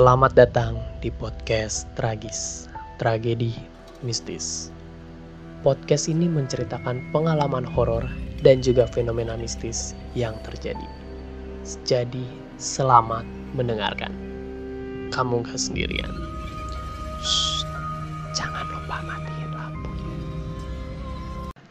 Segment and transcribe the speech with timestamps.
[0.00, 3.52] Selamat datang di podcast Tragis, Tragedi
[4.00, 4.72] Mistis.
[5.60, 8.08] Podcast ini menceritakan pengalaman horor
[8.40, 10.88] dan juga fenomena mistis yang terjadi.
[11.84, 12.24] Jadi,
[12.56, 14.08] selamat mendengarkan.
[15.12, 16.08] Kamu gak sendirian.
[17.20, 17.68] Shh,
[18.32, 19.92] jangan lupa matiin lampu.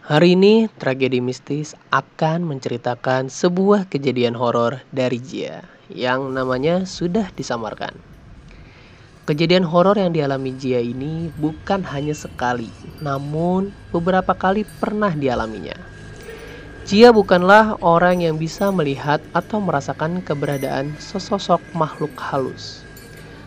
[0.05, 7.98] Hari ini, tragedi mistis akan menceritakan sebuah kejadian horor dari Jia yang namanya sudah disamarkan.
[9.30, 12.66] Kejadian horor yang dialami Jia ini bukan hanya sekali,
[12.98, 15.78] namun beberapa kali pernah dialaminya.
[16.90, 22.82] Jia bukanlah orang yang bisa melihat atau merasakan keberadaan sesosok makhluk halus.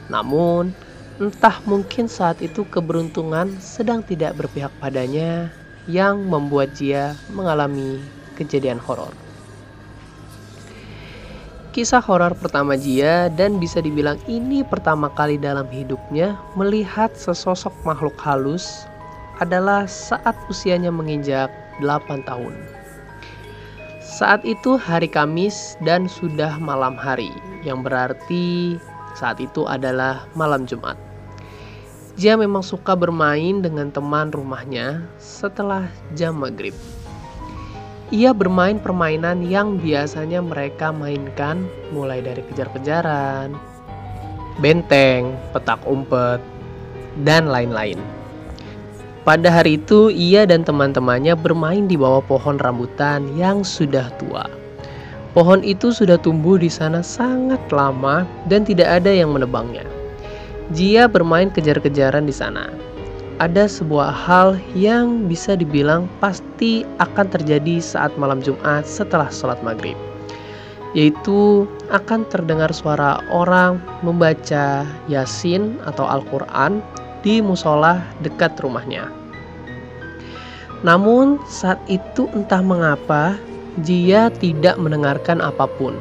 [0.06, 0.70] Namun,
[1.18, 5.50] entah mungkin saat itu keberuntungan sedang tidak berpihak padanya
[5.90, 7.98] yang membuat Jia mengalami
[8.38, 9.10] kejadian horor.
[11.72, 18.12] Kisah horor pertama Jia dan bisa dibilang ini pertama kali dalam hidupnya melihat sesosok makhluk
[18.20, 18.84] halus
[19.40, 21.48] adalah saat usianya menginjak
[21.80, 22.52] 8 tahun.
[24.04, 27.32] Saat itu hari Kamis dan sudah malam hari,
[27.64, 28.76] yang berarti
[29.16, 31.00] saat itu adalah malam Jumat.
[32.20, 36.76] Jia memang suka bermain dengan teman rumahnya setelah jam maghrib.
[38.12, 41.64] Ia bermain permainan yang biasanya mereka mainkan
[41.96, 43.56] mulai dari kejar-kejaran,
[44.60, 46.36] benteng, petak umpet,
[47.24, 47.96] dan lain-lain.
[49.24, 54.44] Pada hari itu, ia dan teman-temannya bermain di bawah pohon rambutan yang sudah tua.
[55.32, 59.88] Pohon itu sudah tumbuh di sana sangat lama dan tidak ada yang menebangnya.
[60.76, 62.91] Jia bermain kejar-kejaran di sana
[63.42, 69.98] ada sebuah hal yang bisa dibilang pasti akan terjadi saat malam Jumat setelah sholat maghrib
[70.92, 76.84] yaitu akan terdengar suara orang membaca Yasin atau Al-Quran
[77.24, 79.08] di musola dekat rumahnya.
[80.84, 83.40] Namun saat itu entah mengapa
[83.80, 85.96] Jia tidak mendengarkan apa pun,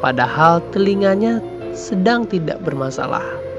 [0.00, 1.44] padahal telinganya
[1.76, 3.49] sedang tidak bermasalah.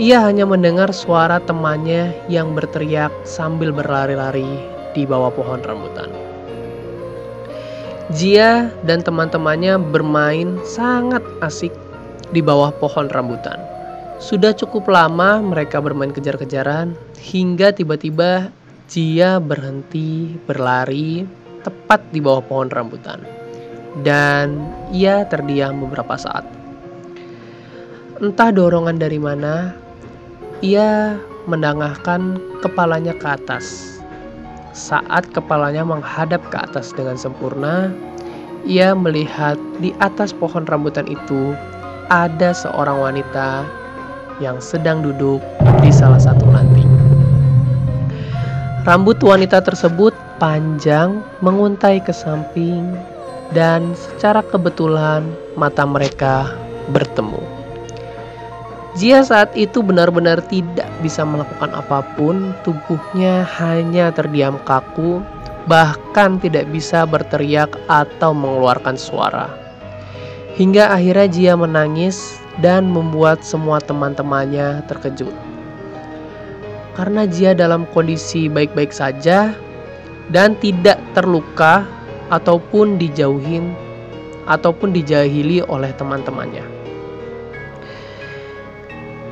[0.00, 4.48] Ia hanya mendengar suara temannya yang berteriak sambil berlari-lari
[4.96, 6.08] di bawah pohon rambutan.
[8.16, 11.76] Jia dan teman-temannya bermain sangat asik
[12.32, 13.60] di bawah pohon rambutan.
[14.16, 18.48] Sudah cukup lama mereka bermain kejar-kejaran hingga tiba-tiba
[18.88, 21.28] Jia berhenti berlari
[21.68, 23.20] tepat di bawah pohon rambutan.
[24.00, 24.56] Dan
[24.88, 26.48] ia terdiam beberapa saat.
[28.22, 29.81] Entah dorongan dari mana,
[30.62, 31.18] ia
[31.50, 33.98] menangahkan kepalanya ke atas.
[34.72, 37.90] Saat kepalanya menghadap ke atas dengan sempurna,
[38.62, 41.52] ia melihat di atas pohon rambutan itu
[42.08, 43.66] ada seorang wanita
[44.38, 45.42] yang sedang duduk
[45.82, 46.88] di salah satu ranting.
[48.86, 52.86] Rambut wanita tersebut panjang menguntai ke samping
[53.50, 55.26] dan secara kebetulan
[55.58, 56.50] mata mereka
[56.90, 57.51] bertemu.
[58.92, 65.24] Jia saat itu benar-benar tidak bisa melakukan apa pun, tubuhnya hanya terdiam kaku,
[65.64, 69.48] bahkan tidak bisa berteriak atau mengeluarkan suara.
[70.60, 75.32] Hingga akhirnya Jia menangis dan membuat semua teman-temannya terkejut.
[76.92, 79.56] Karena Jia dalam kondisi baik-baik saja
[80.28, 81.88] dan tidak terluka
[82.28, 83.72] ataupun dijauhin
[84.44, 86.81] ataupun dijahili oleh teman-temannya.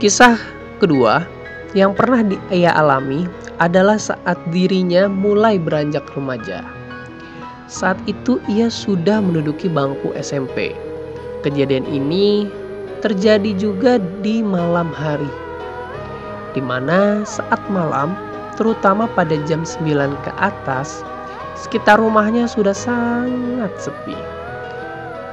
[0.00, 0.40] Kisah
[0.80, 1.28] kedua
[1.76, 3.28] yang pernah ia alami
[3.60, 6.64] adalah saat dirinya mulai beranjak remaja.
[7.68, 10.72] Saat itu ia sudah menduduki bangku SMP.
[11.44, 12.48] Kejadian ini
[13.04, 15.28] terjadi juga di malam hari.
[16.56, 18.16] Di mana saat malam,
[18.56, 21.04] terutama pada jam 9 ke atas,
[21.60, 24.16] sekitar rumahnya sudah sangat sepi.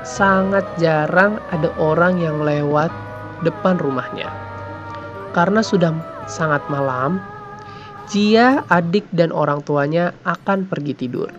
[0.04, 2.92] Sangat jarang ada orang yang lewat
[3.48, 4.47] depan rumahnya.
[5.38, 5.94] Karena sudah
[6.26, 7.22] sangat malam,
[8.10, 11.30] Jia, adik dan orang tuanya akan pergi tidur.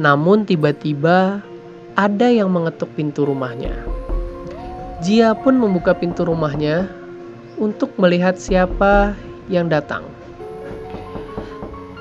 [0.00, 1.44] Namun tiba-tiba
[1.92, 3.76] ada yang mengetuk pintu rumahnya.
[5.04, 6.88] Jia pun membuka pintu rumahnya
[7.60, 9.12] untuk melihat siapa
[9.52, 10.08] yang datang.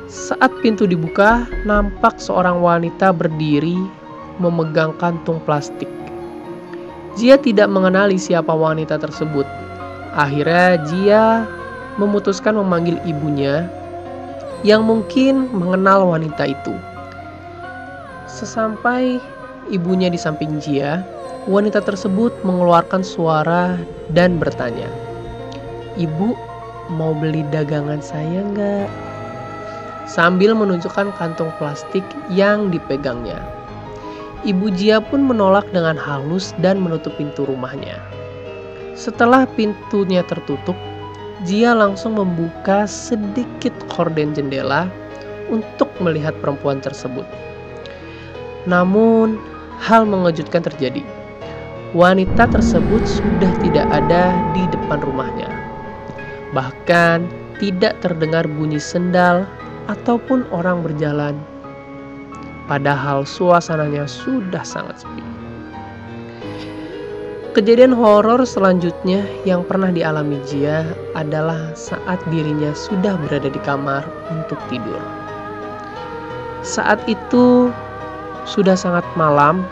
[0.08, 3.76] Saat pintu dibuka, nampak seorang wanita berdiri
[4.40, 5.92] memegang kantung plastik.
[7.20, 9.44] Jia tidak mengenali siapa wanita tersebut,
[10.12, 11.48] Akhirnya Jia
[11.96, 13.72] memutuskan memanggil ibunya
[14.68, 16.76] yang mungkin mengenal wanita itu.
[18.28, 19.24] Sesampai
[19.72, 21.00] ibunya di samping Jia,
[21.48, 23.80] wanita tersebut mengeluarkan suara
[24.12, 24.92] dan bertanya,
[25.96, 26.36] "Ibu,
[26.92, 28.92] mau beli dagangan saya nggak?"
[30.12, 33.40] Sambil menunjukkan kantong plastik yang dipegangnya.
[34.44, 37.96] Ibu Jia pun menolak dengan halus dan menutup pintu rumahnya.
[39.02, 40.78] Setelah pintunya tertutup,
[41.42, 44.86] Jia langsung membuka sedikit korden jendela
[45.50, 47.26] untuk melihat perempuan tersebut.
[48.70, 49.42] Namun,
[49.82, 51.02] hal mengejutkan terjadi.
[51.98, 55.50] Wanita tersebut sudah tidak ada di depan rumahnya.
[56.54, 57.26] Bahkan
[57.58, 59.50] tidak terdengar bunyi sendal
[59.90, 61.42] ataupun orang berjalan.
[62.70, 65.31] Padahal suasananya sudah sangat sepi.
[67.52, 70.88] Kejadian horor selanjutnya yang pernah dialami Jia
[71.20, 75.04] adalah saat dirinya sudah berada di kamar untuk tidur.
[76.64, 77.68] Saat itu
[78.48, 79.68] sudah sangat malam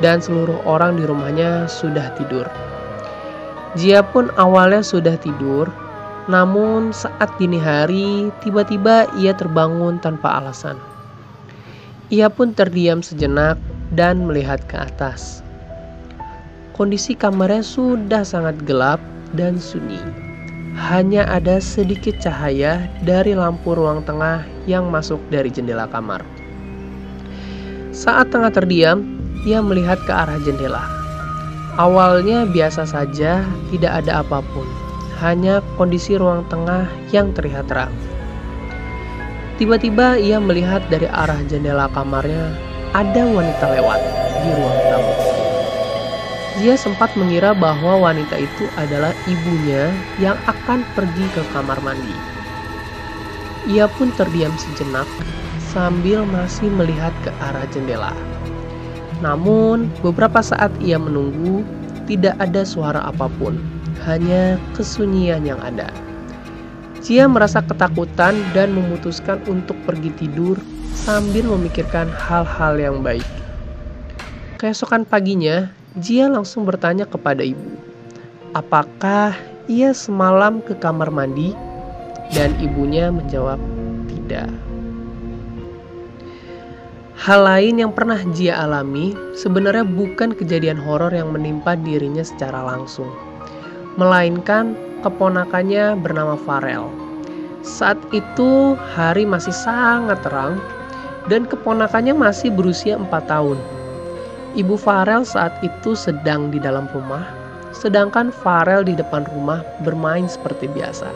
[0.00, 2.48] dan seluruh orang di rumahnya sudah tidur.
[3.76, 5.68] Jia pun awalnya sudah tidur,
[6.32, 10.80] namun saat dini hari tiba-tiba ia terbangun tanpa alasan.
[12.08, 13.60] Ia pun terdiam sejenak
[13.92, 15.44] dan melihat ke atas.
[16.78, 19.02] Kondisi kamarnya sudah sangat gelap
[19.34, 19.98] dan sunyi.
[20.78, 26.22] Hanya ada sedikit cahaya dari lampu ruang tengah yang masuk dari jendela kamar.
[27.90, 29.02] Saat tengah terdiam,
[29.42, 30.86] ia melihat ke arah jendela.
[31.82, 33.42] Awalnya biasa saja,
[33.74, 34.70] tidak ada apa pun,
[35.18, 37.90] hanya kondisi ruang tengah yang terlihat terang.
[39.58, 42.54] Tiba-tiba ia melihat dari arah jendela kamarnya
[42.94, 43.98] ada wanita lewat
[44.46, 45.37] di ruang tamu.
[46.58, 52.14] Dia sempat mengira bahwa wanita itu adalah ibunya yang akan pergi ke kamar mandi.
[53.70, 55.06] Ia pun terdiam sejenak
[55.70, 58.10] sambil masih melihat ke arah jendela.
[59.22, 61.62] Namun, beberapa saat ia menunggu,
[62.10, 63.58] tidak ada suara apa pun,
[64.06, 65.90] hanya kesunyian yang ada.
[67.06, 70.58] Dia merasa ketakutan dan memutuskan untuk pergi tidur
[70.90, 73.26] sambil memikirkan hal-hal yang baik.
[74.58, 77.72] Keesokan paginya, Jia langsung bertanya kepada ibu,
[78.52, 79.32] apakah
[79.72, 81.56] ia semalam ke kamar mandi?
[82.28, 83.56] Dan ibunya menjawab,
[84.04, 84.52] tidak.
[87.16, 93.08] Hal lain yang pernah Jia alami sebenarnya bukan kejadian horor yang menimpa dirinya secara langsung,
[93.96, 96.92] melainkan keponakannya bernama Farel.
[97.64, 100.60] Saat itu hari masih sangat terang
[101.32, 103.56] dan keponakannya masih berusia 4 tahun.
[104.56, 107.28] Ibu Farel saat itu sedang di dalam rumah,
[107.76, 111.12] sedangkan Farel di depan rumah bermain seperti biasa.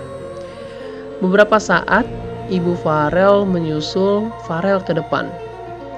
[1.24, 2.04] Beberapa saat,
[2.52, 5.32] ibu Farel menyusul Farel ke depan.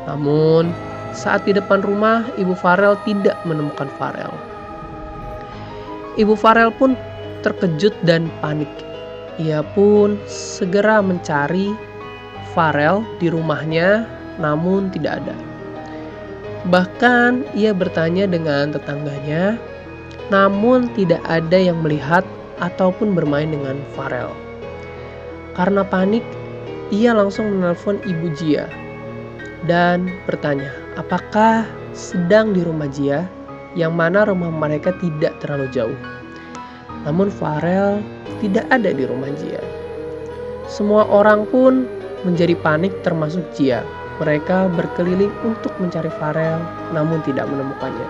[0.07, 0.71] Namun,
[1.11, 4.31] saat di depan rumah, ibu Farel tidak menemukan Farel.
[6.15, 6.95] Ibu Farel pun
[7.43, 8.71] terkejut dan panik.
[9.43, 11.75] Ia pun segera mencari
[12.55, 14.07] Farel di rumahnya,
[14.39, 15.54] namun tidak ada.
[16.65, 19.61] Bahkan ia bertanya dengan tetangganya,
[20.33, 22.25] namun tidak ada yang melihat
[22.57, 24.33] ataupun bermain dengan Farel.
[25.53, 26.25] Karena panik,
[26.89, 28.65] ia langsung menelpon ibu Jia
[29.69, 33.29] dan bertanya, apakah sedang di rumah Jia
[33.77, 35.99] yang mana rumah mereka tidak terlalu jauh.
[37.05, 38.01] Namun Farel
[38.41, 39.61] tidak ada di rumah Jia.
[40.65, 41.85] Semua orang pun
[42.25, 43.85] menjadi panik termasuk Jia
[44.23, 46.63] mereka berkeliling untuk mencari Farel,
[46.95, 48.09] namun tidak menemukannya.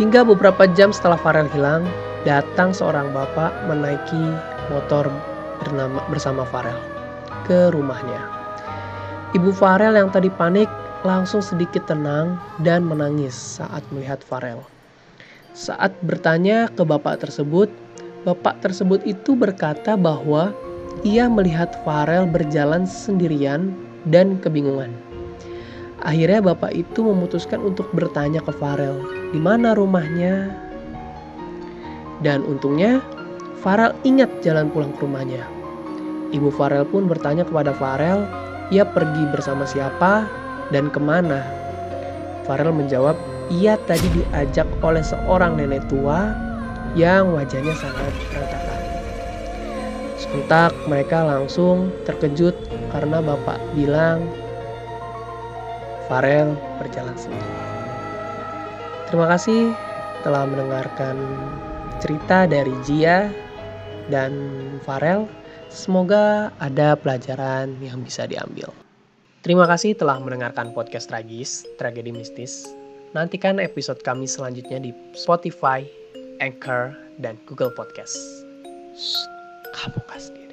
[0.00, 1.84] Hingga beberapa jam setelah Farel hilang,
[2.24, 4.34] datang seorang bapak menaiki
[4.72, 5.06] motor
[5.60, 6.76] bernama, bersama Farel
[7.44, 8.20] ke rumahnya.
[9.36, 10.66] Ibu Farel yang tadi panik
[11.06, 14.64] langsung sedikit tenang dan menangis saat melihat Farel.
[15.54, 17.70] Saat bertanya ke bapak tersebut,
[18.22, 20.54] bapak tersebut itu berkata bahwa
[21.02, 23.72] ia melihat Farel berjalan sendirian
[24.08, 24.92] dan kebingungan.
[26.00, 29.04] Akhirnya bapak itu memutuskan untuk bertanya ke Farel,
[29.36, 30.48] di mana rumahnya?
[32.24, 33.04] Dan untungnya
[33.60, 35.44] Farel ingat jalan pulang ke rumahnya.
[36.32, 38.24] Ibu Farel pun bertanya kepada Farel,
[38.72, 40.24] ia pergi bersama siapa
[40.72, 41.44] dan ke mana?
[42.48, 43.18] Farel menjawab,
[43.52, 46.32] ia tadi diajak oleh seorang nenek tua
[46.96, 48.80] yang wajahnya sangat berantakan.
[50.16, 52.54] Sontak mereka langsung terkejut
[52.90, 54.26] karena bapak bilang
[56.10, 57.54] Farel berjalan sendiri.
[59.06, 59.74] Terima kasih
[60.26, 61.16] telah mendengarkan
[62.02, 63.30] cerita dari Jia
[64.10, 64.34] dan
[64.82, 65.30] Farel.
[65.70, 68.74] Semoga ada pelajaran yang bisa diambil.
[69.40, 72.74] Terima kasih telah mendengarkan podcast Tragis, Tragedi Mistis.
[73.14, 75.86] Nantikan episode kami selanjutnya di Spotify,
[76.42, 78.18] Anchor, dan Google Podcast.
[78.94, 79.24] Shh,
[79.74, 80.49] kamu sendiri.